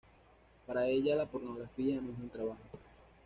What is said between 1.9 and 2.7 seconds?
no es un trabajo".